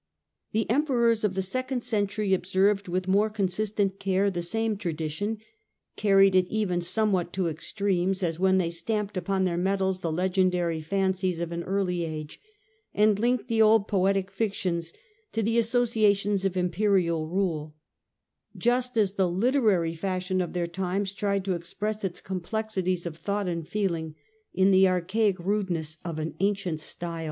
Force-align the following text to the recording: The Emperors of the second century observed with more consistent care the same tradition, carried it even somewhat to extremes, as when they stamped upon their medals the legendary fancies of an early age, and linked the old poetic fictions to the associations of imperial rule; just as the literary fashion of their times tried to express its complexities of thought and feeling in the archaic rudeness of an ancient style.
The 0.51 0.67
Emperors 0.67 1.23
of 1.23 1.35
the 1.35 1.43
second 1.43 1.81
century 1.83 2.33
observed 2.33 2.87
with 2.87 3.07
more 3.07 3.29
consistent 3.29 3.99
care 3.99 4.31
the 4.31 4.41
same 4.41 4.75
tradition, 4.75 5.37
carried 5.95 6.33
it 6.33 6.47
even 6.47 6.81
somewhat 6.81 7.31
to 7.33 7.47
extremes, 7.47 8.23
as 8.23 8.39
when 8.39 8.57
they 8.57 8.71
stamped 8.71 9.15
upon 9.15 9.43
their 9.43 9.59
medals 9.59 9.99
the 9.99 10.11
legendary 10.11 10.81
fancies 10.81 11.39
of 11.39 11.51
an 11.51 11.61
early 11.65 12.03
age, 12.03 12.41
and 12.95 13.19
linked 13.19 13.47
the 13.47 13.61
old 13.61 13.87
poetic 13.87 14.31
fictions 14.31 14.91
to 15.33 15.43
the 15.43 15.59
associations 15.59 16.45
of 16.45 16.57
imperial 16.57 17.27
rule; 17.27 17.75
just 18.57 18.97
as 18.97 19.11
the 19.13 19.29
literary 19.29 19.93
fashion 19.93 20.41
of 20.41 20.53
their 20.53 20.65
times 20.65 21.13
tried 21.13 21.45
to 21.45 21.53
express 21.53 22.03
its 22.03 22.21
complexities 22.21 23.05
of 23.05 23.17
thought 23.17 23.47
and 23.47 23.67
feeling 23.67 24.15
in 24.51 24.71
the 24.71 24.87
archaic 24.87 25.37
rudeness 25.37 25.99
of 26.03 26.17
an 26.17 26.33
ancient 26.39 26.79
style. 26.79 27.19